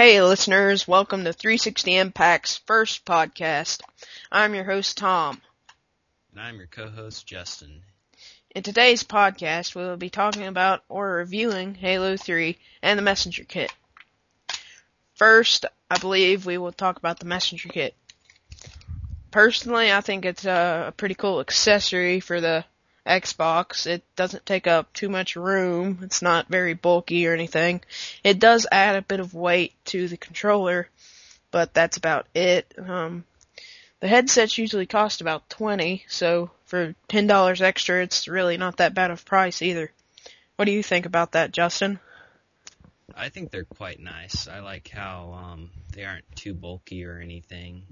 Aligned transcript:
Hey 0.00 0.22
listeners, 0.22 0.88
welcome 0.88 1.24
to 1.24 1.32
360 1.34 1.90
Impact's 1.90 2.56
first 2.56 3.04
podcast. 3.04 3.82
I'm 4.32 4.54
your 4.54 4.64
host 4.64 4.96
Tom. 4.96 5.42
And 6.32 6.40
I'm 6.40 6.56
your 6.56 6.68
co-host 6.68 7.26
Justin. 7.26 7.82
In 8.54 8.62
today's 8.62 9.04
podcast, 9.04 9.74
we 9.74 9.82
will 9.82 9.98
be 9.98 10.08
talking 10.08 10.46
about 10.46 10.84
or 10.88 11.16
reviewing 11.16 11.74
Halo 11.74 12.16
3 12.16 12.56
and 12.80 12.98
the 12.98 13.02
Messenger 13.02 13.44
Kit. 13.44 13.74
First, 15.16 15.66
I 15.90 15.98
believe 15.98 16.46
we 16.46 16.56
will 16.56 16.72
talk 16.72 16.96
about 16.96 17.18
the 17.18 17.26
Messenger 17.26 17.68
Kit. 17.68 17.94
Personally, 19.30 19.92
I 19.92 20.00
think 20.00 20.24
it's 20.24 20.46
a 20.46 20.94
pretty 20.96 21.14
cool 21.14 21.40
accessory 21.40 22.20
for 22.20 22.40
the 22.40 22.64
Xbox. 23.10 23.86
It 23.86 24.02
doesn't 24.14 24.46
take 24.46 24.66
up 24.66 24.92
too 24.92 25.08
much 25.08 25.34
room. 25.34 25.98
It's 26.02 26.22
not 26.22 26.48
very 26.48 26.74
bulky 26.74 27.26
or 27.26 27.34
anything. 27.34 27.82
It 28.22 28.38
does 28.38 28.66
add 28.70 28.96
a 28.96 29.02
bit 29.02 29.20
of 29.20 29.34
weight 29.34 29.74
to 29.86 30.06
the 30.06 30.16
controller, 30.16 30.88
but 31.50 31.74
that's 31.74 31.96
about 31.96 32.26
it. 32.34 32.72
Um, 32.78 33.24
the 33.98 34.08
headsets 34.08 34.56
usually 34.56 34.86
cost 34.86 35.20
about 35.20 35.50
20, 35.50 36.04
so 36.08 36.50
for 36.66 36.94
$10 37.08 37.60
extra, 37.60 38.02
it's 38.02 38.28
really 38.28 38.56
not 38.56 38.78
that 38.78 38.94
bad 38.94 39.10
of 39.10 39.24
price 39.24 39.60
either. 39.60 39.90
What 40.56 40.64
do 40.66 40.72
you 40.72 40.82
think 40.82 41.04
about 41.04 41.32
that, 41.32 41.52
Justin? 41.52 41.98
I 43.14 43.28
think 43.28 43.50
they're 43.50 43.64
quite 43.64 44.00
nice. 44.00 44.46
I 44.46 44.60
like 44.60 44.88
how 44.88 45.32
um, 45.32 45.70
they 45.92 46.04
aren't 46.04 46.24
too 46.36 46.54
bulky 46.54 47.04
or 47.04 47.18
anything. 47.18 47.82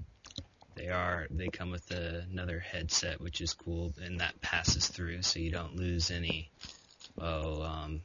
They 0.79 0.87
are. 0.87 1.27
They 1.29 1.49
come 1.49 1.71
with 1.71 1.91
a, 1.91 2.25
another 2.31 2.59
headset, 2.59 3.19
which 3.19 3.41
is 3.41 3.53
cool, 3.53 3.91
and 4.01 4.21
that 4.21 4.39
passes 4.39 4.87
through, 4.87 5.23
so 5.23 5.39
you 5.39 5.51
don't 5.51 5.75
lose 5.75 6.09
any 6.09 6.49
um, 7.21 7.99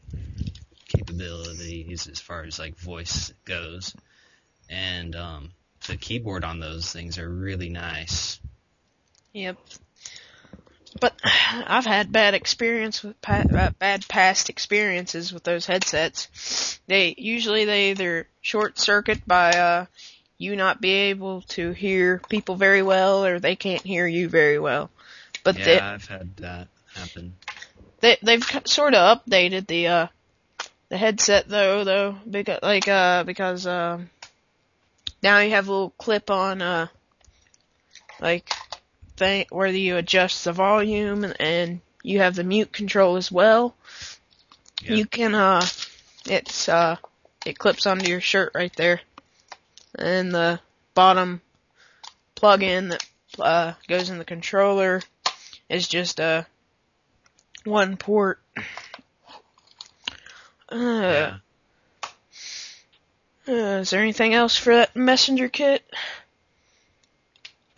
capabilities 0.88 2.09
as 2.09 2.19
far 2.19 2.42
as 2.42 2.59
like 2.59 2.77
voice 2.77 3.33
goes. 3.45 3.95
And 4.69 5.14
um, 5.14 5.50
the 5.87 5.97
keyboard 5.97 6.42
on 6.42 6.59
those 6.59 6.91
things 6.91 7.16
are 7.19 7.28
really 7.28 7.69
nice. 7.69 8.41
Yep. 9.34 9.56
But 10.98 11.14
I've 11.25 11.86
had 11.86 12.11
bad 12.11 12.34
experience 12.34 13.05
with 13.05 13.20
pa- 13.22 13.44
uh, 13.56 13.70
bad 13.78 14.09
past 14.09 14.50
experiences 14.50 15.33
with 15.33 15.44
those 15.44 15.66
headsets. 15.66 16.81
They 16.88 17.14
usually 17.16 17.66
they 17.66 17.91
either 17.91 18.27
short 18.41 18.81
circuit 18.81 19.25
by 19.25 19.50
uh 19.50 19.86
you 20.38 20.56
not 20.56 20.80
be 20.80 20.90
able 20.90 21.42
to 21.42 21.72
hear 21.72 22.20
people 22.28 22.56
very 22.56 22.82
well 22.82 23.24
or 23.24 23.38
they 23.38 23.56
can't 23.56 23.82
hear 23.82 24.06
you 24.06 24.28
very 24.28 24.58
well. 24.58 24.91
But 25.42 25.58
yeah, 25.58 25.64
they, 25.64 25.80
I've 25.80 26.06
had 26.06 26.36
that 26.38 26.68
happen. 26.94 27.34
They 28.00 28.18
they've 28.22 28.44
sort 28.64 28.94
of 28.94 29.18
updated 29.18 29.66
the 29.66 29.86
uh 29.86 30.06
the 30.88 30.96
headset 30.96 31.48
though 31.48 31.84
though 31.84 32.16
because 32.28 32.60
like 32.62 32.88
uh 32.88 33.24
because 33.24 33.66
uh 33.66 34.00
now 35.22 35.38
you 35.38 35.50
have 35.50 35.68
a 35.68 35.72
little 35.72 35.91
clip 35.91 36.30
on 36.30 36.60
uh 36.60 36.88
like 38.20 38.50
thing 39.16 39.46
where 39.50 39.66
you 39.66 39.96
adjust 39.96 40.44
the 40.44 40.52
volume 40.52 41.24
and, 41.24 41.41
and 41.41 41.80
you 42.02 42.19
have 42.19 42.34
the 42.34 42.44
mute 42.44 42.72
control 42.72 43.16
as 43.16 43.30
well. 43.30 43.74
Yep. 44.82 44.91
You 44.91 45.06
can 45.06 45.34
uh 45.34 45.64
it's 46.26 46.69
uh 46.69 46.96
it 47.46 47.58
clips 47.58 47.86
onto 47.86 48.08
your 48.08 48.20
shirt 48.20 48.52
right 48.54 48.74
there 48.76 49.00
and 49.98 50.33
the 50.33 50.61
bottom 50.95 51.41
plug-in 52.34 52.89
that 52.89 53.06
uh, 53.39 53.73
goes 53.89 54.11
in 54.11 54.19
the 54.19 54.25
controller 54.25 55.00
is 55.69 55.89
just 55.89 56.20
a 56.20 56.47
one 57.64 57.97
port. 57.97 58.41
Uh, 60.69 61.39
uh, 63.47 63.53
is 63.53 63.91
there 63.91 64.00
anything 64.00 64.34
else 64.34 64.56
for 64.56 64.75
that 64.75 64.97
messenger 64.97 65.48
kit? 65.48 65.84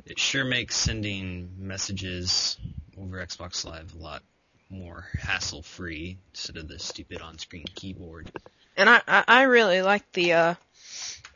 It 0.05 0.19
sure 0.19 0.45
makes 0.45 0.77
sending 0.77 1.51
messages 1.59 2.57
over 3.01 3.25
Xbox 3.25 3.65
Live 3.65 3.95
a 3.95 3.99
lot 3.99 4.23
more 4.71 5.07
hassle 5.19 5.63
free 5.63 6.17
instead 6.33 6.57
of 6.57 6.69
the 6.69 6.79
stupid 6.79 7.21
on 7.21 7.39
screen 7.39 7.65
keyboard. 7.75 8.31
And 8.77 8.89
I, 8.89 9.01
I, 9.07 9.25
I 9.27 9.43
really 9.43 9.83
like 9.83 10.11
the 10.13 10.33
uh, 10.33 10.55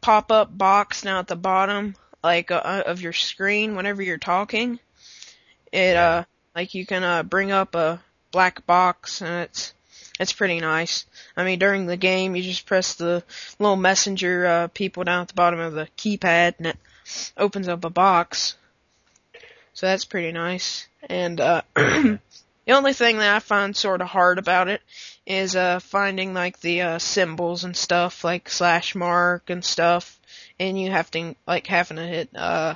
pop-up 0.00 0.56
box 0.56 1.04
now 1.04 1.18
at 1.18 1.26
the 1.28 1.36
bottom, 1.36 1.94
like 2.22 2.50
uh, 2.50 2.82
of 2.86 3.00
your 3.00 3.12
screen 3.12 3.76
whenever 3.76 4.02
you're 4.02 4.18
talking. 4.18 4.78
It 5.72 5.94
Yeah. 5.94 6.08
uh, 6.08 6.24
like 6.54 6.74
you 6.74 6.84
can 6.86 7.02
uh, 7.04 7.22
bring 7.22 7.52
up 7.52 7.74
a 7.74 8.02
black 8.32 8.66
box, 8.66 9.22
and 9.22 9.44
it's 9.44 9.72
it's 10.18 10.32
pretty 10.32 10.60
nice. 10.60 11.06
I 11.36 11.44
mean, 11.44 11.58
during 11.58 11.86
the 11.86 11.96
game, 11.96 12.36
you 12.36 12.42
just 12.42 12.66
press 12.66 12.94
the 12.94 13.22
little 13.58 13.76
messenger 13.76 14.46
uh, 14.46 14.68
people 14.68 15.04
down 15.04 15.22
at 15.22 15.28
the 15.28 15.34
bottom 15.34 15.60
of 15.60 15.72
the 15.72 15.88
keypad, 15.96 16.54
and 16.58 16.66
it 16.66 16.76
opens 17.36 17.68
up 17.68 17.84
a 17.84 17.90
box. 17.90 18.56
So 19.72 19.86
that's 19.86 20.04
pretty 20.04 20.32
nice. 20.32 20.88
And 21.08 21.40
uh, 21.40 21.62
the 21.74 22.18
only 22.68 22.92
thing 22.92 23.16
that 23.18 23.34
I 23.34 23.38
find 23.38 23.74
sort 23.74 24.02
of 24.02 24.08
hard 24.08 24.38
about 24.38 24.68
it 24.68 24.82
is 25.30 25.54
uh 25.54 25.78
finding 25.78 26.34
like 26.34 26.58
the 26.60 26.80
uh 26.82 26.98
symbols 26.98 27.62
and 27.62 27.76
stuff 27.76 28.24
like 28.24 28.48
slash 28.48 28.96
mark 28.96 29.48
and 29.48 29.64
stuff 29.64 30.18
and 30.58 30.80
you 30.80 30.90
have 30.90 31.08
to 31.10 31.36
like 31.46 31.68
having 31.68 31.96
to 31.96 32.02
hit 32.06 32.28
uh 32.34 32.74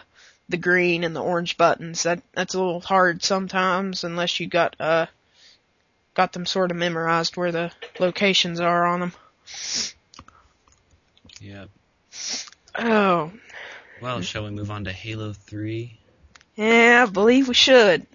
the 0.49 0.57
green 0.57 1.03
and 1.03 1.17
the 1.17 1.23
orange 1.23 1.57
buttons 1.57 2.05
that 2.05 2.23
that's 2.33 2.55
a 2.55 2.59
little 2.59 2.81
hard 2.81 3.25
sometimes 3.25 4.05
unless 4.05 4.39
you 4.39 4.47
got 4.47 4.77
uh 4.79 5.07
got 6.15 6.33
them 6.33 6.47
sort 6.47 6.71
of 6.71 6.77
memorized 6.77 7.37
where 7.37 7.51
the 7.51 7.73
locations 7.99 8.61
are 8.61 8.87
on 8.87 9.01
them 9.01 9.13
Yeah. 11.41 11.65
oh 12.79 13.33
Well, 14.01 14.21
shall 14.21 14.45
we 14.45 14.51
move 14.51 14.71
on 14.71 14.85
to 14.85 14.93
Halo 14.93 15.33
3? 15.33 15.99
yeah 16.55 17.05
i 17.07 17.11
believe 17.11 17.49
we 17.49 17.55
should 17.55 18.07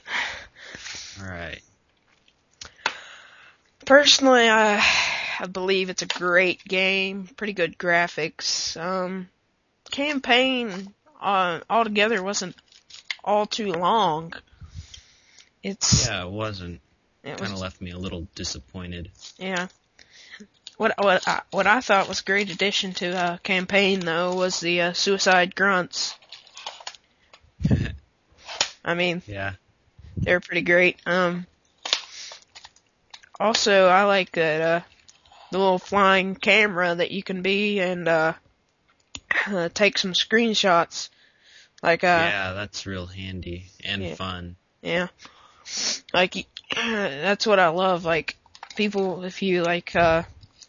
Alright. 1.22 1.62
Personally 3.90 4.48
i 4.48 4.80
i 5.40 5.48
believe 5.48 5.90
it's 5.90 6.04
a 6.04 6.06
great 6.06 6.64
game 6.64 7.28
pretty 7.36 7.54
good 7.54 7.76
graphics 7.76 8.80
um 8.80 9.28
campaign 9.90 10.94
uh, 11.20 11.60
altogether 11.68 12.22
wasn't 12.22 12.56
all 13.24 13.48
too 13.48 13.74
long 13.74 14.32
it's 15.64 16.08
Yeah, 16.08 16.24
it 16.26 16.30
wasn't. 16.30 16.80
it 17.24 17.38
Kind 17.38 17.42
of 17.46 17.52
was 17.54 17.62
left 17.62 17.82
me 17.82 17.90
a 17.90 17.98
little 17.98 18.28
disappointed. 18.36 19.10
yeah 19.40 19.68
what 20.78 20.94
what 21.00 21.28
I, 21.28 21.42
what 21.50 21.66
I 21.66 21.82
thought 21.82 22.08
was 22.08 22.22
a 22.22 22.26
great 22.26 22.52
addition 22.52 22.94
to 22.94 23.08
uh 23.18 23.38
campaign 23.38 24.02
though 24.02 24.36
was 24.36 24.60
the 24.60 24.82
uh, 24.82 24.94
suicide 24.94 25.56
grunts 25.56 26.14
I 28.86 28.94
mean 28.94 29.24
yeah. 29.26 29.54
they're 30.16 30.40
pretty 30.42 30.62
great. 30.62 30.98
Um, 31.08 31.48
also, 33.40 33.88
I 33.88 34.04
like 34.04 34.32
that 34.34 34.62
uh, 34.62 34.82
the 35.52 35.58
little 35.58 35.80
flying 35.80 36.36
camera 36.36 36.96
that 36.96 37.12
you 37.12 37.24
can 37.24 37.42
be 37.42 37.80
and 37.80 38.08
uh, 38.08 38.34
uh, 39.48 39.70
take 39.74 39.98
some 39.98 40.14
screenshots. 40.14 41.10
Like, 41.82 42.04
uh, 42.04 42.30
yeah, 42.32 42.54
that's 42.54 42.86
real 42.86 43.06
handy 43.06 43.68
and 43.84 44.04
Yeah. 44.04 44.16
fun. 44.16 44.56
yeah, 44.82 45.08
like 46.14 46.48
that's 46.76 47.48
what 47.48 47.60
I 47.60 47.70
love. 47.70 48.04
Like 48.06 48.38
people, 48.76 49.24
if 49.24 49.42
you 49.42 49.64
like 49.64 49.96
uh, 49.96 50.24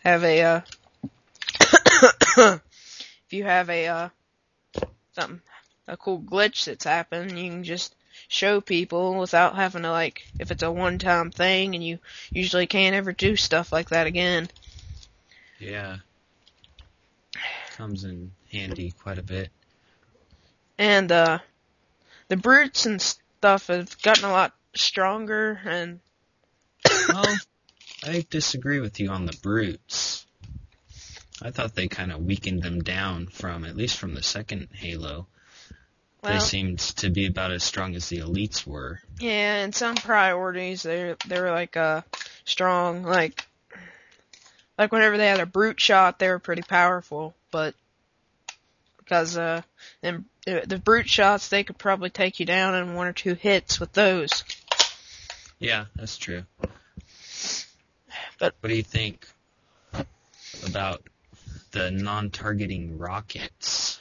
have 0.05 0.23
a 0.23 0.43
uh, 0.43 0.61
if 2.37 2.61
you 3.31 3.45
have 3.45 3.69
a 3.69 3.87
uh, 3.89 4.09
something 5.13 5.41
a 5.89 5.97
cool 5.97 6.21
glitch 6.21 6.67
that's 6.67 6.85
happened, 6.85 7.37
you 7.37 7.51
can 7.51 7.65
just 7.65 7.95
show 8.29 8.61
people 8.61 9.19
without 9.19 9.57
having 9.57 9.83
to 9.83 9.91
like 9.91 10.23
if 10.39 10.51
it's 10.51 10.63
a 10.63 10.71
one 10.71 10.99
time 10.99 11.31
thing 11.31 11.75
and 11.75 11.85
you 11.85 11.99
usually 12.31 12.67
can't 12.67 12.95
ever 12.95 13.13
do 13.13 13.37
stuff 13.37 13.73
like 13.73 13.91
that 13.91 14.07
again. 14.07 14.49
Yeah. 15.59 15.99
Comes 17.77 18.05
in 18.05 18.33
handy 18.53 18.93
quite 19.03 19.19
a 19.19 19.23
bit. 19.23 19.51
And 20.79 21.11
uh 21.11 21.39
the 22.29 22.37
brutes 22.37 22.87
and 22.87 23.01
stuff 23.01 23.69
have 23.69 24.01
gotten 24.03 24.25
a 24.25 24.33
lot 24.33 24.55
stronger 24.75 25.61
and 25.65 26.01
Well, 27.09 27.37
I 28.05 28.25
disagree 28.31 28.81
with 28.81 29.01
you 29.01 29.11
on 29.11 29.27
the 29.27 29.37
brutes. 29.43 30.27
I 31.43 31.51
thought 31.51 31.75
they 31.75 31.89
kind 31.89 32.13
of 32.13 32.25
weakened 32.25 32.63
them 32.63 32.83
down 32.83 33.27
from, 33.27 33.65
at 33.65 33.77
least 33.77 33.97
from 33.97 34.15
the 34.15 34.23
second 34.23 34.69
Halo. 34.73 35.27
They 36.23 36.39
seemed 36.39 36.79
to 36.79 37.11
be 37.11 37.27
about 37.27 37.51
as 37.51 37.65
strong 37.65 37.95
as 37.95 38.09
the 38.09 38.19
elites 38.19 38.67
were. 38.67 39.01
yeah, 39.19 39.65
in 39.65 39.73
some 39.73 39.95
priorities 39.97 40.83
they're 40.83 41.17
they're 41.27 41.51
like 41.51 41.77
uh 41.77 42.03
strong 42.45 43.03
like 43.03 43.47
like 44.79 44.93
whenever 44.93 45.17
they 45.17 45.29
had 45.29 45.41
a 45.41 45.47
brute 45.47 45.81
shot 45.81 46.19
they 46.19 46.29
were 46.29 46.39
pretty 46.39 46.63
powerful, 46.63 47.35
but 47.51 47.75
because 48.99 49.37
uh 49.37 49.63
them 50.03 50.27
the 50.47 50.63
the 50.67 50.79
brute 50.79 51.09
shots 51.09 51.49
they 51.49 51.65
could 51.65 51.79
probably 51.79 52.11
take 52.11 52.41
you 52.41 52.47
down 52.47 52.75
in 52.75 52.95
one 52.95 53.07
or 53.07 53.13
two 53.13 53.35
hits 53.35 53.79
with 53.81 53.93
those. 53.93 54.45
Yeah, 55.59 55.87
that's 55.97 56.17
true. 56.17 56.45
But- 58.39 58.55
what 58.61 58.69
do 58.71 58.75
you 58.75 58.83
think 58.83 59.27
about 60.67 61.03
the 61.73 61.91
non-targeting 61.91 62.99
rockets? 62.99 64.00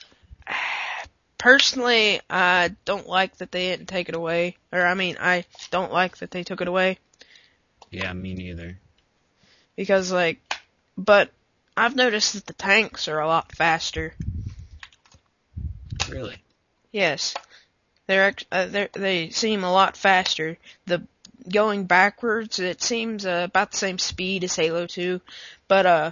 Personally, 1.40 2.20
I 2.30 2.76
don't 2.86 3.08
like 3.08 3.38
that 3.38 3.52
they 3.52 3.70
didn't 3.70 3.88
take 3.88 4.10
it 4.10 4.16
away. 4.16 4.58
Or 4.72 4.86
I 4.86 4.94
mean, 4.94 5.18
I 5.20 5.46
don't 5.72 5.92
like 5.92 6.18
that 6.18 6.30
they 6.32 6.44
took 6.44 6.62
it 6.62 6.68
away 6.68 7.00
Yeah, 7.90 8.14
me 8.14 8.36
neither. 8.36 8.78
because 9.76 10.12
like, 10.12 10.40
but 10.98 11.32
I've 11.78 11.96
noticed 11.96 12.34
that 12.34 12.46
the 12.46 12.54
tanks 12.54 13.08
are 13.08 13.20
a 13.20 13.28
lot 13.28 13.56
faster. 13.56 14.14
Really? 16.10 16.38
Yes, 16.92 17.36
they're 18.08 18.34
uh, 18.52 18.66
they're, 18.66 18.90
they 18.92 19.30
seem 19.30 19.64
a 19.64 19.72
lot 19.72 19.96
faster. 19.96 20.58
The 20.88 21.04
going 21.50 21.86
backwards, 21.86 22.60
it 22.60 22.82
seems 22.82 23.26
uh, 23.26 23.44
about 23.46 23.72
the 23.72 23.78
same 23.78 23.98
speed 23.98 24.44
as 24.44 24.56
Halo 24.58 24.88
2, 24.88 25.22
but 25.70 25.86
uh, 25.86 26.12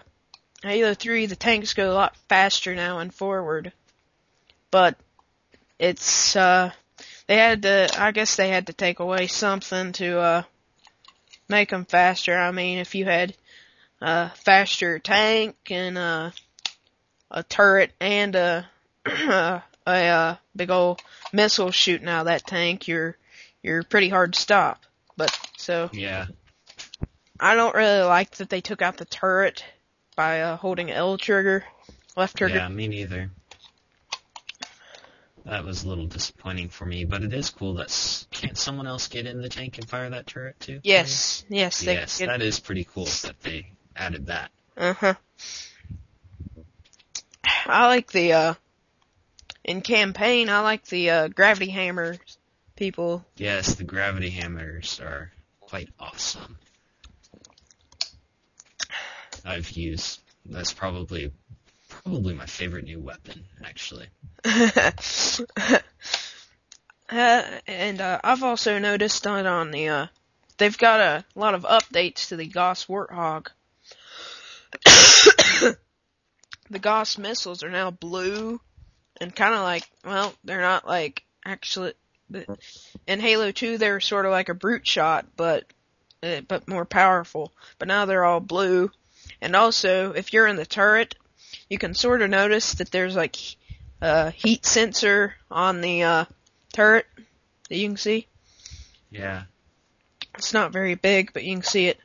Halo 0.63 0.93
3, 0.93 1.25
the 1.25 1.35
tanks 1.35 1.73
go 1.73 1.91
a 1.91 1.93
lot 1.93 2.15
faster 2.29 2.73
now 2.75 2.99
and 2.99 3.13
forward. 3.13 3.73
But 4.71 4.95
it's 5.79 6.35
uh, 6.35 6.71
they 7.27 7.35
had 7.35 7.61
to, 7.63 7.89
I 7.97 8.11
guess 8.11 8.35
they 8.35 8.49
had 8.49 8.67
to 8.67 8.73
take 8.73 8.99
away 8.99 9.27
something 9.27 9.91
to 9.93 10.19
uh, 10.19 10.43
make 11.49 11.69
them 11.69 11.85
faster. 11.85 12.37
I 12.37 12.51
mean, 12.51 12.79
if 12.79 12.95
you 12.95 13.05
had 13.05 13.35
a 14.01 14.29
faster 14.29 14.99
tank 14.99 15.55
and 15.69 15.97
uh, 15.97 16.31
a 17.29 17.43
turret 17.43 17.91
and 17.99 18.35
a 18.35 18.69
a 19.05 19.63
uh, 19.87 20.35
big 20.55 20.69
old 20.69 21.01
missile 21.33 21.71
shooting 21.71 22.07
out 22.07 22.21
of 22.21 22.25
that 22.25 22.47
tank, 22.47 22.87
you're 22.87 23.17
you're 23.61 23.83
pretty 23.83 24.09
hard 24.09 24.33
to 24.33 24.39
stop. 24.39 24.83
But 25.15 25.37
so 25.57 25.89
Yeah. 25.93 26.27
I 27.39 27.53
don't 27.53 27.75
really 27.75 28.01
like 28.01 28.31
that 28.37 28.49
they 28.49 28.61
took 28.61 28.81
out 28.81 28.97
the 28.97 29.05
turret 29.05 29.63
by 30.15 30.41
uh, 30.41 30.57
holding 30.57 30.89
L 30.89 31.17
trigger, 31.17 31.63
left 32.15 32.37
trigger. 32.37 32.55
Yeah, 32.55 32.67
me 32.67 32.87
neither. 32.87 33.29
That 35.47 35.63
was 35.63 35.85
a 35.85 35.87
little 35.87 36.07
disappointing 36.07 36.67
for 36.67 36.85
me, 36.85 37.05
but 37.05 37.23
it 37.23 37.31
is 37.33 37.49
cool 37.49 37.75
that 37.75 38.25
can't 38.31 38.57
someone 38.57 38.85
else 38.85 39.07
get 39.07 39.25
in 39.25 39.41
the 39.41 39.47
tank 39.47 39.77
and 39.77 39.87
fire 39.87 40.09
that 40.09 40.27
turret 40.27 40.59
too? 40.59 40.81
Yes, 40.83 41.45
yes, 41.47 41.79
they 41.79 41.93
Yes, 41.93 42.17
that 42.19 42.41
is 42.41 42.59
pretty 42.59 42.83
cool 42.83 43.05
that 43.05 43.39
they 43.41 43.71
added 43.95 44.25
that. 44.25 44.51
uh 44.75 44.93
huh. 44.93 45.13
I 47.65 47.87
like 47.87 48.11
the 48.11 48.33
uh 48.33 48.53
in 49.63 49.79
campaign. 49.79 50.49
I 50.49 50.59
like 50.59 50.85
the 50.85 51.09
uh 51.09 51.27
gravity 51.29 51.69
hammers 51.69 52.19
people. 52.75 53.25
Yes, 53.37 53.75
the 53.75 53.85
gravity 53.85 54.29
hammers 54.29 54.99
are 54.99 55.31
quite 55.61 55.89
awesome. 55.97 56.57
I've 59.45 59.71
used 59.71 60.19
that's 60.45 60.73
probably 60.73 61.31
probably 62.07 62.33
my 62.33 62.45
favorite 62.45 62.85
new 62.85 62.99
weapon 62.99 63.43
actually. 63.63 64.07
Uh, 67.09 67.41
and 67.67 68.01
uh, 68.01 68.19
I've 68.21 68.43
also 68.43 68.79
noticed 68.79 69.23
that 69.23 69.45
on 69.45 69.71
the 69.71 69.87
uh, 69.87 70.07
they've 70.57 70.77
got 70.77 70.99
a 70.99 71.23
lot 71.35 71.53
of 71.53 71.63
updates 71.63 72.27
to 72.27 72.35
the 72.35 72.45
Gauss 72.45 72.87
Warthog. 72.87 73.47
the 76.69 76.79
Gauss 76.81 77.17
missiles 77.17 77.63
are 77.63 77.69
now 77.69 77.91
blue 77.91 78.59
and 79.21 79.33
kind 79.33 79.55
of 79.55 79.61
like 79.61 79.89
well, 80.03 80.33
they're 80.43 80.59
not 80.59 80.85
like 80.85 81.23
actually. 81.45 81.93
In 83.07 83.21
Halo 83.21 83.51
2, 83.51 83.77
they 83.77 83.89
were 83.89 84.01
sort 84.01 84.25
of 84.25 84.33
like 84.33 84.49
a 84.49 84.53
brute 84.53 84.85
shot, 84.85 85.27
but 85.37 85.63
uh, 86.21 86.41
but 86.45 86.67
more 86.67 86.83
powerful. 86.83 87.53
But 87.79 87.87
now 87.87 88.03
they're 88.03 88.25
all 88.25 88.41
blue. 88.41 88.91
And 89.39 89.55
also, 89.55 90.11
if 90.11 90.33
you're 90.33 90.47
in 90.47 90.57
the 90.57 90.65
turret, 90.65 91.15
you 91.69 91.77
can 91.77 91.93
sort 91.93 92.21
of 92.21 92.29
notice 92.29 92.75
that 92.75 92.91
there's 92.91 93.15
like 93.15 93.37
a 94.01 94.31
heat 94.31 94.65
sensor 94.65 95.35
on 95.49 95.81
the 95.81 96.03
uh, 96.03 96.25
turret 96.73 97.05
that 97.69 97.77
you 97.77 97.87
can 97.87 97.97
see. 97.97 98.27
Yeah. 99.09 99.43
It's 100.35 100.53
not 100.53 100.71
very 100.71 100.95
big, 100.95 101.33
but 101.33 101.43
you 101.43 101.55
can 101.55 101.63
see 101.63 101.87
it. 101.87 101.97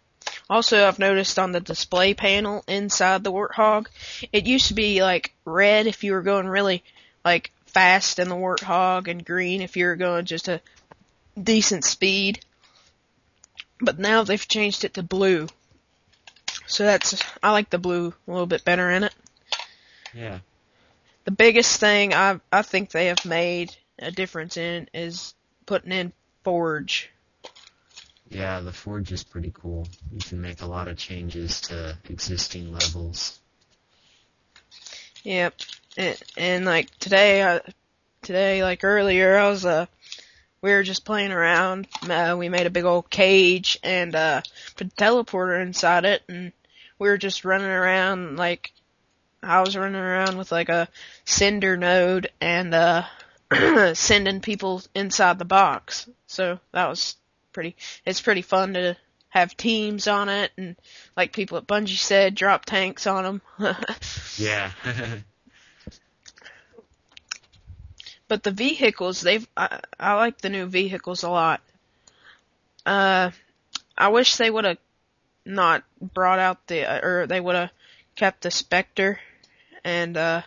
Also, 0.49 0.87
I've 0.87 0.99
noticed 0.99 1.38
on 1.38 1.53
the 1.53 1.61
display 1.61 2.14
panel 2.14 2.64
inside 2.67 3.25
the 3.25 3.32
Warthog, 3.32 3.87
it 4.32 4.47
used 4.47 4.69
to 4.69 4.75
be 4.75 5.03
like 5.03 5.35
red 5.44 5.87
if 5.87 6.05
you 6.05 6.12
were 6.12 6.23
going 6.23 6.47
really 6.47 6.82
like 7.25 7.53
fast 7.67 8.19
in 8.19 8.29
the 8.29 8.37
Warthog 8.37 9.09
and 9.09 9.25
green 9.25 9.62
if 9.62 9.76
you 9.76 9.87
were 9.87 9.97
going 9.97 10.25
just 10.25 10.49
a 10.49 10.61
decent 11.41 11.85
speed. 11.85 12.41
But 13.81 13.99
now 13.99 14.23
they've 14.25 14.49
changed 14.49 14.85
it 14.85 14.94
to 14.94 15.03
blue. 15.03 15.49
So 16.67 16.85
that's, 16.85 17.23
I 17.43 17.50
like 17.50 17.70
the 17.70 17.79
blue 17.79 18.14
a 18.26 18.31
little 18.31 18.47
bit 18.47 18.64
better 18.64 18.91
in 18.91 19.05
it. 19.05 19.14
Yeah. 20.14 20.38
The 21.25 21.31
biggest 21.31 21.79
thing 21.79 22.14
I 22.14 22.41
I 22.50 22.62
think 22.62 22.91
they 22.91 23.06
have 23.06 23.25
made 23.25 23.75
a 23.99 24.11
difference 24.11 24.56
in 24.56 24.88
is 24.93 25.35
putting 25.67 25.93
in 25.93 26.12
Forge. 26.43 27.11
Yeah, 28.29 28.61
the 28.61 28.73
forge 28.73 29.12
is 29.12 29.23
pretty 29.23 29.53
cool. 29.55 29.87
You 30.11 30.19
can 30.19 30.41
make 30.41 30.62
a 30.62 30.67
lot 30.67 30.88
of 30.88 30.97
changes 30.97 31.61
to 31.62 31.99
existing 32.09 32.73
levels. 32.73 33.38
Yep. 35.23 35.55
And, 35.99 36.23
and 36.37 36.64
like 36.64 36.91
today, 36.99 37.43
uh, 37.43 37.61
today, 38.23 38.64
like 38.64 38.85
earlier, 38.85 39.37
I 39.37 39.49
was, 39.50 39.67
uh, 39.67 39.85
we 40.62 40.70
were 40.70 40.82
just 40.82 41.05
playing 41.05 41.31
around. 41.31 41.87
Uh, 42.09 42.35
we 42.38 42.49
made 42.49 42.67
a 42.67 42.70
big 42.70 42.85
old 42.87 43.11
cage 43.11 43.79
and, 43.82 44.14
uh, 44.14 44.41
put 44.76 44.87
a 44.87 44.91
teleporter 44.91 45.61
inside 45.61 46.06
it 46.06 46.23
and 46.29 46.53
we 46.99 47.09
were 47.09 47.19
just 47.19 47.44
running 47.44 47.69
around 47.69 48.37
like, 48.37 48.73
I 49.43 49.61
was 49.61 49.77
running 49.77 50.00
around 50.00 50.39
with 50.39 50.53
like 50.53 50.69
a 50.69 50.89
sender 51.25 51.77
node 51.77 52.31
and, 52.41 52.75
uh, 52.75 53.05
sending 53.94 54.41
people 54.41 54.83
inside 54.94 55.39
the 55.39 55.44
box. 55.44 56.09
So 56.27 56.59
that 56.73 56.89
was 56.89 57.17
pretty, 57.53 57.77
it's 58.06 58.21
pretty 58.21 58.43
fun 58.43 58.75
to 58.75 58.97
have 59.31 59.56
teams 59.56 60.06
on 60.06 60.29
it 60.29 60.53
and 60.56 60.77
like 61.17 61.33
people 61.33 61.59
at 61.59 61.67
Bungie 61.67 61.99
said, 61.99 62.35
drop 62.35 62.65
tanks 62.65 63.06
on 63.06 63.25
them. 63.25 63.43
Yeah. 64.39 64.71
But 68.33 68.45
the 68.45 68.50
vehicles, 68.50 69.21
they've, 69.21 69.47
I, 69.55 69.81
I 70.00 70.15
like 70.15 70.38
the 70.38 70.49
new 70.49 70.65
vehicles 70.65 71.23
a 71.23 71.29
lot. 71.29 71.61
Uh, 72.87 73.31
I 73.95 74.09
wish 74.09 74.37
they 74.37 74.49
would 74.49 74.65
have 74.65 74.79
not 75.45 75.85
brought 76.00 76.38
out 76.38 76.67
the, 76.67 77.05
or 77.05 77.27
they 77.27 77.38
would 77.38 77.56
have 77.56 77.71
kept 78.17 78.41
the 78.41 78.50
Spectre 78.50 79.21
and, 79.84 80.17
uh, 80.17 80.43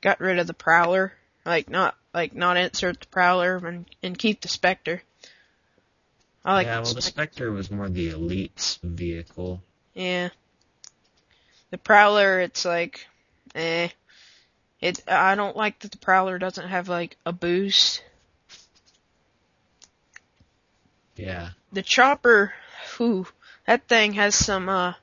got 0.00 0.20
rid 0.20 0.38
of 0.38 0.46
the 0.46 0.54
Prowler. 0.54 1.12
Like, 1.44 1.68
not, 1.68 1.94
like, 2.12 2.34
not 2.34 2.56
insert 2.56 3.00
the 3.00 3.06
Prowler 3.06 3.56
and, 3.56 3.86
and 4.02 4.18
keep 4.18 4.40
the 4.40 4.48
Spectre. 4.48 5.02
I 6.44 6.54
like 6.54 6.66
yeah, 6.66 6.76
the 6.76 6.82
well, 6.82 6.94
the 6.94 7.02
Spectre. 7.02 7.32
Spectre 7.36 7.52
was 7.52 7.70
more 7.70 7.88
the 7.88 8.10
elite's 8.10 8.78
vehicle. 8.82 9.62
Yeah. 9.94 10.28
The 11.70 11.78
Prowler, 11.78 12.40
it's 12.40 12.64
like, 12.64 13.06
eh. 13.54 13.88
It, 14.80 15.02
I 15.08 15.34
don't 15.34 15.56
like 15.56 15.78
that 15.78 15.92
the 15.92 15.98
Prowler 15.98 16.38
doesn't 16.38 16.68
have 16.68 16.88
like 16.88 17.16
a 17.24 17.32
boost. 17.32 18.02
Yeah. 21.16 21.50
The 21.72 21.82
Chopper, 21.82 22.52
whew, 22.96 23.26
that 23.66 23.88
thing 23.88 24.12
has 24.14 24.34
some, 24.34 24.68
uh, 24.68 24.94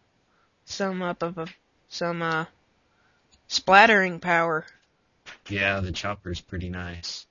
some 0.65 1.01
up 1.01 1.23
of 1.23 1.37
a, 1.39 1.47
some, 1.89 2.21
uh, 2.21 2.45
splattering 3.51 4.20
power. 4.20 4.65
Yeah, 5.50 5.81
the 5.81 5.91
chopper's 5.91 6.39
pretty 6.39 6.70
nice. 6.70 7.25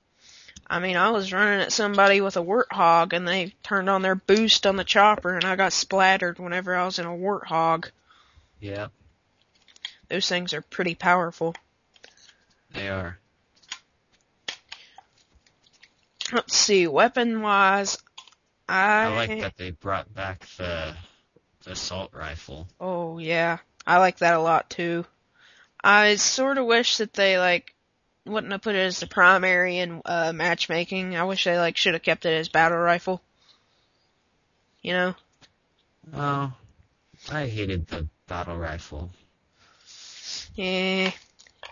I 0.67 0.79
mean, 0.79 0.95
I 0.95 1.09
was 1.09 1.33
running 1.33 1.61
at 1.61 1.73
somebody 1.73 2.21
with 2.21 2.37
a 2.37 2.43
Warthog 2.43 3.11
and 3.13 3.27
they 3.27 3.53
turned 3.63 3.89
on 3.89 4.01
their 4.01 4.15
boost 4.15 4.65
on 4.65 4.77
the 4.77 4.85
Chopper 4.85 5.35
and 5.35 5.43
I 5.43 5.57
got 5.57 5.73
splattered 5.73 6.39
whenever 6.39 6.73
I 6.73 6.85
was 6.85 6.97
in 6.97 7.05
a 7.05 7.09
Warthog. 7.09 7.89
Yeah, 8.61 8.87
Those 10.09 10.29
things 10.29 10.53
are 10.53 10.61
pretty 10.61 10.95
powerful. 10.95 11.55
they 12.73 12.87
are. 12.87 13.17
Let's 16.31 16.55
see, 16.55 16.87
weapon 16.87 17.41
wise, 17.41 17.97
I, 18.69 19.05
I 19.05 19.07
like 19.15 19.41
that 19.41 19.57
they 19.57 19.71
brought 19.71 20.13
back 20.13 20.45
the, 20.57 20.95
the 21.63 21.71
assault 21.71 22.13
rifle. 22.13 22.69
Oh 22.79 23.17
yeah, 23.17 23.57
I 23.85 23.97
like 23.97 24.19
that 24.19 24.35
a 24.35 24.39
lot 24.39 24.69
too. 24.69 25.05
I 25.83 26.15
sort 26.15 26.57
of 26.57 26.65
wish 26.65 26.97
that 26.97 27.13
they 27.13 27.37
like 27.39 27.73
wouldn't 28.25 28.51
have 28.51 28.61
put 28.61 28.75
it 28.75 28.79
as 28.79 28.99
the 28.99 29.07
primary 29.07 29.79
in 29.79 30.01
uh, 30.05 30.31
matchmaking. 30.33 31.15
I 31.15 31.23
wish 31.23 31.43
they 31.43 31.57
like 31.57 31.77
should 31.77 31.93
have 31.93 32.03
kept 32.03 32.25
it 32.25 32.33
as 32.33 32.49
battle 32.49 32.77
rifle. 32.77 33.21
You 34.81 34.93
know? 34.93 35.15
Oh, 36.13 36.53
I 37.31 37.47
hated 37.47 37.87
the 37.87 38.07
battle 38.27 38.57
rifle. 38.57 39.11
Yeah, 40.55 41.11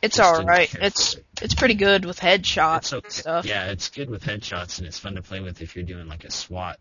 it's 0.02 0.20
all 0.20 0.44
right. 0.44 0.74
It's 0.76 1.16
it. 1.16 1.26
it's 1.42 1.56
pretty 1.56 1.74
good 1.74 2.06
with 2.06 2.20
headshots 2.20 2.78
It's 2.78 2.92
and 2.94 3.12
stuff. 3.12 3.46
Yeah, 3.46 3.72
it's 3.72 3.90
good 3.90 4.10
with 4.10 4.24
headshots 4.24 4.78
and 4.80 4.88
it's 4.88 5.00
fun 5.00 5.16
to 5.16 5.22
play 5.22 5.40
with 5.40 5.62
if 5.62 5.76
you're 5.76 5.86
doing 5.86 6.08
like 6.08 6.24
a 6.24 6.32
SWAT. 6.32 6.80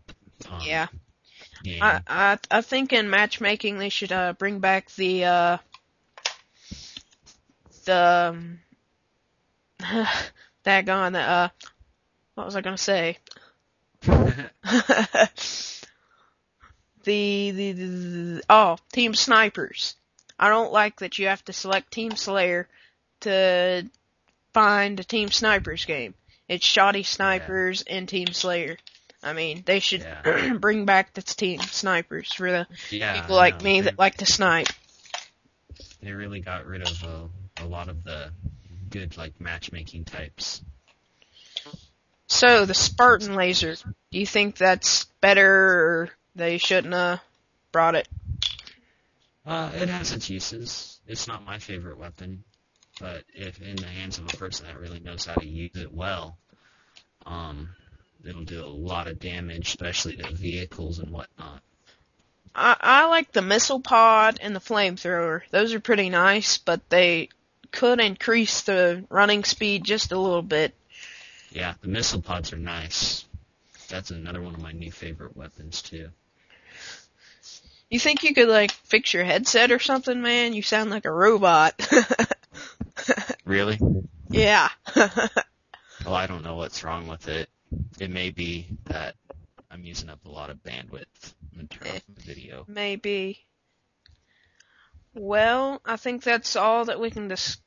Um, 0.49 0.61
Yeah. 0.65 0.87
game. 1.63 1.81
I 1.81 2.01
I 2.07 2.37
I 2.49 2.61
think 2.61 2.93
in 2.93 3.09
matchmaking 3.09 3.77
they 3.77 3.89
should 3.89 4.11
uh 4.11 4.33
bring 4.33 4.59
back 4.59 4.89
the 4.91 5.25
uh 5.25 5.57
the 7.85 8.33
um, 8.35 8.59
daggone 10.65 11.15
uh 11.15 11.49
what 12.35 12.45
was 12.45 12.55
I 12.55 12.61
gonna 12.61 12.77
say? 12.77 13.17
the, 14.03 14.41
the, 17.03 17.51
the, 17.51 17.71
the 17.73 18.41
oh 18.49 18.77
team 18.91 19.13
snipers. 19.13 19.95
I 20.39 20.49
don't 20.49 20.71
like 20.71 20.99
that 20.99 21.19
you 21.19 21.27
have 21.27 21.43
to 21.45 21.53
select 21.53 21.91
Team 21.91 22.11
Slayer 22.15 22.67
to 23.21 23.85
find 24.53 24.97
a 24.99 25.03
Team 25.03 25.29
Snipers 25.31 25.83
game. 25.83 26.13
It's 26.47 26.65
Shotty 26.65 27.05
Snipers 27.05 27.81
and 27.85 28.07
Team 28.07 28.27
Slayer. 28.27 28.77
I 29.21 29.33
mean, 29.33 29.63
they 29.65 29.79
should 29.81 30.01
Yeah. 30.01 30.53
bring 30.59 30.85
back 30.85 31.13
the 31.13 31.21
Team 31.21 31.59
Snipers 31.59 32.33
for 32.33 32.49
the 32.49 32.67
yeah, 32.89 33.19
people 33.19 33.35
like 33.35 33.59
know. 33.59 33.65
me 33.65 33.81
They- 33.81 33.85
that 33.89 33.99
like 33.99 34.15
to 34.17 34.25
snipe. 34.25 34.67
they 36.01 36.13
really 36.13 36.39
got 36.39 36.65
rid 36.65 36.83
of 36.83 37.03
a, 37.03 37.29
a 37.61 37.65
lot 37.65 37.89
of 37.89 38.03
the 38.03 38.31
good 38.89 39.17
like 39.17 39.39
matchmaking 39.39 40.05
types. 40.05 40.63
So 42.27 42.65
the 42.65 42.73
Spartan 42.73 43.35
laser, 43.35 43.75
do 43.75 44.19
you 44.19 44.25
think 44.25 44.55
that's 44.55 45.05
better 45.19 45.47
or 45.47 46.09
they 46.35 46.57
shouldn't 46.57 46.93
have 46.93 47.21
brought 47.71 47.95
it? 47.95 48.07
Uh, 49.45 49.71
it 49.73 49.89
has 49.89 50.11
its 50.11 50.29
uses. 50.29 50.99
It's 51.07 51.27
not 51.27 51.43
my 51.43 51.57
favorite 51.57 51.97
weapon, 51.97 52.43
but 52.99 53.23
if 53.33 53.59
in 53.61 53.75
the 53.75 53.87
hands 53.87 54.19
of 54.19 54.31
a 54.31 54.37
person 54.37 54.67
that 54.67 54.79
really 54.79 54.99
knows 54.99 55.25
how 55.25 55.33
to 55.35 55.47
use 55.47 55.75
it 55.75 55.91
well, 55.91 56.37
um, 57.25 57.69
it'll 58.23 58.43
do 58.43 58.63
a 58.63 58.67
lot 58.67 59.07
of 59.07 59.19
damage, 59.19 59.69
especially 59.69 60.17
to 60.17 60.31
vehicles 60.31 60.99
and 60.99 61.09
whatnot. 61.09 61.61
I, 62.53 62.75
I 62.79 63.05
like 63.07 63.31
the 63.31 63.41
missile 63.41 63.79
pod 63.79 64.37
and 64.41 64.55
the 64.55 64.59
flamethrower. 64.59 65.41
Those 65.49 65.73
are 65.73 65.79
pretty 65.79 66.09
nice, 66.09 66.57
but 66.57 66.87
they 66.89 67.29
could 67.71 67.99
increase 67.99 68.61
the 68.61 69.05
running 69.09 69.43
speed 69.43 69.83
just 69.83 70.11
a 70.11 70.19
little 70.19 70.41
bit. 70.41 70.75
Yeah, 71.51 71.73
the 71.81 71.87
missile 71.87 72.21
pods 72.21 72.53
are 72.53 72.57
nice. 72.57 73.25
That's 73.89 74.11
another 74.11 74.41
one 74.41 74.53
of 74.53 74.61
my 74.61 74.71
new 74.71 74.91
favorite 74.91 75.35
weapons 75.35 75.81
too. 75.81 76.09
You 77.89 77.99
think 77.99 78.23
you 78.23 78.35
could 78.35 78.49
like 78.49 78.71
fix 78.71 79.13
your 79.13 79.23
headset 79.23 79.71
or 79.71 79.79
something, 79.79 80.21
man? 80.21 80.53
You 80.53 80.61
sound 80.61 80.91
like 80.91 81.05
a 81.05 81.11
robot. 81.11 81.73
Really? 83.45 83.79
yeah. 84.29 84.69
Well, 84.95 85.29
oh, 86.05 86.13
I 86.13 86.27
don't 86.27 86.43
know 86.43 86.55
what's 86.55 86.83
wrong 86.83 87.07
with 87.07 87.27
it. 87.27 87.49
It 87.99 88.11
may 88.11 88.29
be 88.29 88.67
that 88.85 89.15
I'm 89.71 89.83
using 89.83 90.09
up 90.09 90.23
a 90.25 90.29
lot 90.29 90.51
of 90.51 90.57
bandwidth. 90.63 91.33
Turn 91.69 91.95
off 91.95 92.01
the 92.07 92.21
video. 92.21 92.63
Maybe. 92.67 93.39
Well, 95.15 95.81
I 95.85 95.97
think 95.97 96.23
that's 96.23 96.55
all 96.55 96.85
that 96.85 96.99
we 96.99 97.09
can 97.11 97.27
dis- 97.27 97.57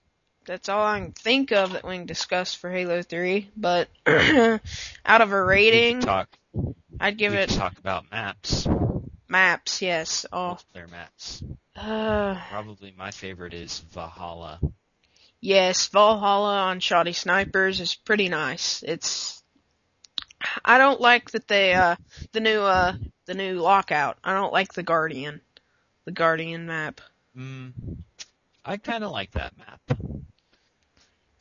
that's 0.45 0.69
all 0.69 0.85
I 0.85 1.01
can 1.01 1.13
think 1.13 1.53
of 1.53 1.73
that 1.73 1.85
we 1.87 1.97
can 1.97 2.07
discuss 2.07 2.55
for 2.55 2.71
Halo 2.71 3.03
3, 3.03 3.51
but 3.57 3.89
out 4.07 5.21
of 5.21 5.33
a 5.33 5.43
rating, 5.45 6.01
talk. 6.01 6.29
I'd 7.01 7.17
give 7.19 7.33
we 7.33 7.39
it 7.39 7.51
talk 7.51 7.79
about 7.79 8.11
maps, 8.11 8.67
maps, 9.29 9.83
yes. 9.83 10.27
Oh, 10.33 10.59
their 10.73 10.89
maps. 10.89 11.43
uh, 11.77 12.37
Probably 12.51 12.93
my 12.97 13.11
favorite 13.11 13.55
is 13.55 13.79
Valhalla. 13.93 14.61
yes, 15.41 15.89
Valhalla 15.89 16.59
on 16.59 16.81
Shotty 16.81 17.15
Snipers 17.15 17.81
is 17.81 17.95
pretty 17.95 18.29
nice. 18.29 18.83
It's, 18.87 19.43
I 20.65 20.79
don't 20.79 21.01
like 21.01 21.31
that 21.33 21.47
they, 21.49 21.75
uh, 21.75 21.97
the 22.33 22.41
new, 22.41 22.61
uh, 22.61 22.95
the 23.27 23.35
new 23.35 23.61
lockout. 23.61 24.19
I 24.25 24.35
don't 24.35 24.53
like 24.53 24.73
the 24.75 24.83
Guardian, 24.83 25.41
the 26.05 26.13
Guardian 26.13 26.67
map. 26.67 27.01
Mm, 27.37 27.73
I 28.65 28.77
kind 28.77 29.05
of 29.05 29.11
like 29.11 29.31
that 29.33 29.55
map. 29.59 29.81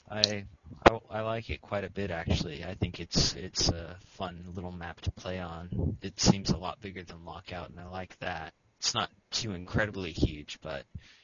I, 0.10 0.45
I 0.89 1.00
I 1.10 1.21
like 1.21 1.50
it 1.50 1.62
quite 1.62 1.83
a 1.83 1.89
bit 1.89 2.12
actually. 2.12 2.63
I 2.65 2.75
think 2.75 3.00
it's 3.00 3.33
it's 3.36 3.69
a 3.69 3.95
fun 4.05 4.43
little 4.53 4.71
map 4.71 5.01
to 5.01 5.12
play 5.12 5.39
on. 5.39 5.98
It 6.01 6.19
seems 6.19 6.50
a 6.50 6.57
lot 6.57 6.81
bigger 6.81 7.03
than 7.03 7.25
Lockout, 7.25 7.69
and 7.69 7.79
I 7.79 7.88
like 7.88 8.17
that. 8.19 8.53
It's 8.79 8.93
not 8.93 9.10
too 9.31 9.53
incredibly 9.53 10.12
huge, 10.12 10.60
but 10.62 10.83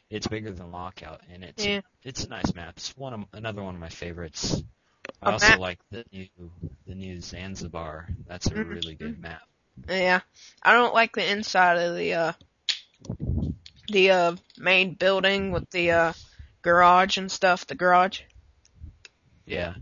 it's 0.10 0.28
bigger 0.28 0.52
than 0.52 0.72
Lockout, 0.72 1.22
and 1.34 1.44
it's 1.44 1.66
Yeah. 1.66 1.82
it's 2.04 2.24
a 2.24 2.30
nice 2.30 2.54
map. 2.54 2.74
It's 2.78 2.96
one 2.98 3.14
of 3.14 3.26
another 3.34 3.64
one 3.64 3.76
of 3.76 3.82
my 3.82 3.90
favorites. 3.90 4.64
A 5.22 5.30
I 5.30 5.32
also 5.32 5.50
map- 5.52 5.60
like 5.60 5.80
the 5.90 6.06
new 6.12 6.28
the 6.86 6.96
new 6.96 7.20
Zanzibar. 7.22 8.08
That's 8.28 8.48
a 8.48 8.52
Mhm. 8.52 8.70
really 8.70 8.96
good 8.96 9.20
map. 9.20 9.42
Yeah. 9.90 10.22
I 10.64 10.74
don't 10.74 10.94
like 10.94 11.14
the 11.14 11.30
inside 11.30 11.78
of 11.78 11.96
the 11.96 12.14
uh 12.14 12.34
the 13.88 14.12
uh 14.12 14.36
main 14.58 14.94
building 14.94 15.52
with 15.52 15.70
the 15.72 15.92
uh 15.92 16.14
garage 16.62 17.18
and 17.18 17.32
stuff, 17.32 17.68
the 17.68 17.76
garage. 17.76 18.22
Yeah. 19.46 19.76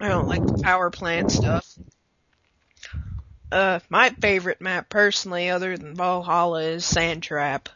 I 0.00 0.08
don't 0.08 0.28
like 0.28 0.46
the 0.46 0.62
power 0.62 0.90
plant 0.90 1.30
stuff. 1.30 1.74
Uh 3.50 3.80
my 3.88 4.10
favorite 4.10 4.60
map 4.60 4.88
personally 4.88 5.50
other 5.50 5.76
than 5.76 5.94
Valhalla 5.94 6.62
is 6.62 6.84
Sand 6.84 7.22
Trap. 7.22 7.68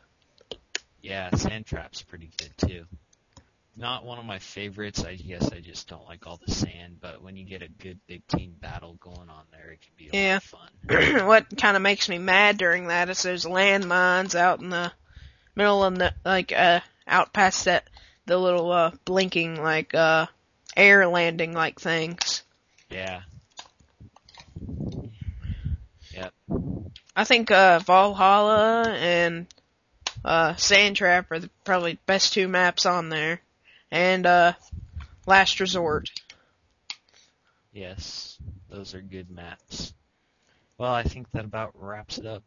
Yeah, 1.00 1.34
Sand 1.34 1.66
Trap's 1.66 2.02
pretty 2.02 2.30
good 2.36 2.68
too. 2.68 2.84
Not 3.74 4.04
one 4.04 4.18
of 4.18 4.26
my 4.26 4.38
favorites. 4.38 5.02
I 5.02 5.14
guess 5.16 5.50
I 5.50 5.60
just 5.60 5.88
don't 5.88 6.04
like 6.04 6.26
all 6.26 6.38
the 6.44 6.52
sand, 6.52 6.98
but 7.00 7.22
when 7.22 7.36
you 7.36 7.44
get 7.44 7.62
a 7.62 7.68
good 7.68 7.98
big 8.06 8.24
team 8.26 8.54
battle 8.60 8.98
going 9.00 9.30
on 9.30 9.44
there, 9.50 9.70
it 9.70 9.80
can 9.80 9.92
be 9.96 10.08
a 10.08 10.20
Yeah. 10.20 10.40
lot 10.52 10.70
of 10.90 11.16
fun. 11.16 11.26
what 11.26 11.56
kind 11.58 11.74
of 11.74 11.82
makes 11.82 12.06
me 12.08 12.18
mad 12.18 12.58
during 12.58 12.88
that 12.88 13.08
is 13.08 13.22
there's 13.22 13.46
landmines 13.46 14.34
out 14.34 14.60
in 14.60 14.68
the 14.68 14.92
middle 15.54 15.84
of 15.84 15.98
the 15.98 16.12
like 16.24 16.52
uh 16.52 16.80
out 17.06 17.32
past 17.32 17.64
that 17.66 17.88
the 18.26 18.38
little 18.38 18.70
uh 18.70 18.92
blinking 19.04 19.60
like 19.60 19.94
uh 19.94 20.26
air 20.76 21.06
landing 21.06 21.52
like 21.52 21.80
things. 21.80 22.42
Yeah. 22.90 23.22
Yep. 26.14 26.32
I 27.16 27.24
think 27.24 27.50
uh 27.50 27.78
Valhalla 27.80 28.90
and 28.90 29.46
uh 30.24 30.54
Sand 30.56 30.96
Trap 30.96 31.30
are 31.30 31.38
the 31.38 31.50
probably 31.64 31.98
best 32.06 32.32
two 32.32 32.48
maps 32.48 32.86
on 32.86 33.08
there. 33.08 33.40
And 33.90 34.26
uh 34.26 34.52
Last 35.26 35.60
Resort. 35.60 36.10
Yes. 37.72 38.38
Those 38.68 38.94
are 38.94 39.00
good 39.00 39.30
maps. 39.30 39.94
Well, 40.82 40.92
I 40.92 41.04
think 41.04 41.30
that 41.30 41.44
about 41.44 41.80
wraps 41.80 42.18
it 42.18 42.26
up. 42.26 42.42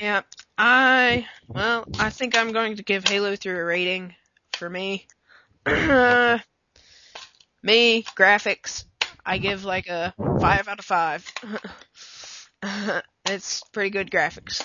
Yeah. 0.00 0.20
I 0.56 1.26
well, 1.48 1.86
I 1.98 2.10
think 2.10 2.38
I'm 2.38 2.52
going 2.52 2.76
to 2.76 2.84
give 2.84 3.02
Halo 3.02 3.34
3 3.34 3.52
a 3.52 3.64
rating 3.64 4.14
for 4.52 4.70
me. 4.70 5.08
me, 5.66 6.40
graphics, 8.14 8.84
I 9.26 9.38
give 9.38 9.64
like 9.64 9.88
a 9.88 10.14
five 10.40 10.68
out 10.68 10.78
of 10.78 10.84
five. 10.84 11.26
it's 13.28 13.64
pretty 13.72 13.90
good 13.90 14.08
graphics. 14.08 14.64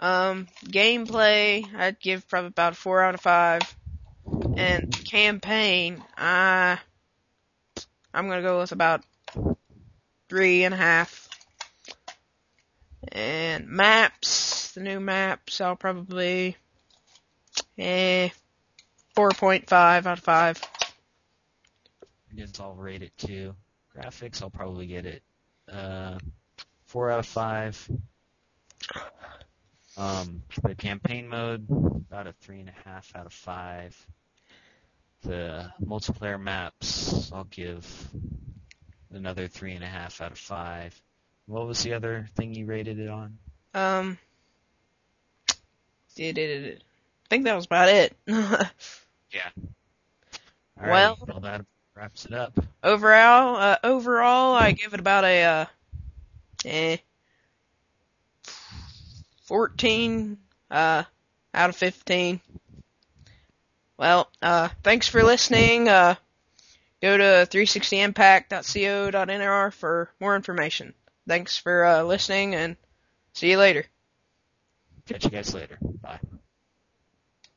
Um, 0.00 0.48
gameplay, 0.64 1.64
I'd 1.76 2.00
give 2.00 2.28
probably 2.28 2.48
about 2.48 2.72
a 2.72 2.76
four 2.76 3.04
out 3.04 3.14
of 3.14 3.20
five. 3.20 3.62
And 4.56 4.92
campaign, 5.04 6.02
I, 6.16 6.80
I'm 8.12 8.28
gonna 8.28 8.42
go 8.42 8.58
with 8.58 8.72
about 8.72 9.04
three 10.28 10.64
and 10.64 10.74
a 10.74 10.76
half. 10.76 11.27
And 13.12 13.68
maps, 13.68 14.72
the 14.72 14.80
new 14.80 15.00
maps, 15.00 15.60
I'll 15.60 15.76
probably, 15.76 16.56
eh, 17.78 18.28
4.5 19.16 20.06
out 20.06 20.18
of 20.18 20.24
5. 20.24 20.62
I 22.30 22.34
guess 22.34 22.60
I'll 22.60 22.74
rate 22.74 23.02
it 23.02 23.16
too. 23.16 23.54
Graphics, 23.96 24.42
I'll 24.42 24.50
probably 24.50 24.86
get 24.86 25.06
it 25.06 25.22
uh, 25.72 26.18
four 26.86 27.10
out 27.10 27.20
of 27.20 27.26
five. 27.26 27.90
Um, 29.96 30.42
the 30.62 30.74
campaign 30.74 31.28
mode, 31.28 31.66
about 31.68 32.26
a 32.26 32.32
three 32.32 32.60
and 32.60 32.68
a 32.68 32.88
half 32.88 33.10
out 33.14 33.26
of 33.26 33.32
five. 33.32 34.06
The 35.22 35.72
multiplayer 35.84 36.40
maps, 36.40 37.32
I'll 37.32 37.44
give 37.44 37.84
another 39.10 39.48
three 39.48 39.74
and 39.74 39.82
a 39.82 39.88
half 39.88 40.20
out 40.20 40.32
of 40.32 40.38
five. 40.38 41.00
What 41.48 41.66
was 41.66 41.82
the 41.82 41.94
other 41.94 42.28
thing 42.36 42.54
you 42.54 42.66
rated 42.66 42.98
it 42.98 43.08
on? 43.08 43.38
Um, 43.72 44.18
did 46.14 46.36
it, 46.36 46.82
I 46.82 47.26
think 47.30 47.44
that 47.44 47.56
was 47.56 47.64
about 47.64 47.88
it. 47.88 48.14
Alright, 48.28 48.68
Well- 50.76 51.16
well, 51.26 51.40
that 51.40 51.64
wraps 51.94 52.26
it 52.26 52.34
up. 52.34 52.52
overall, 52.84 53.56
uh, 53.56 53.78
overall, 53.82 54.54
I 54.54 54.72
give 54.72 54.92
it 54.92 55.00
about 55.00 55.24
a, 55.24 55.42
uh, 55.44 55.64
eh, 56.66 56.98
14, 59.44 60.36
uh, 60.70 61.04
out 61.54 61.70
of 61.70 61.76
15. 61.76 62.42
Well, 63.96 64.30
uh, 64.42 64.68
thanks 64.82 65.08
for 65.08 65.22
listening. 65.22 65.88
Uh, 65.88 66.16
go 67.00 67.16
to 67.16 67.48
360impact.co.nr 67.50 69.72
for 69.72 70.10
more 70.20 70.36
information. 70.36 70.92
Thanks 71.28 71.58
for, 71.58 71.84
uh, 71.84 72.02
listening 72.02 72.54
and 72.54 72.76
see 73.34 73.50
you 73.50 73.58
later. 73.58 73.84
Catch 75.06 75.24
you 75.24 75.30
guys 75.30 75.54
later. 75.54 75.78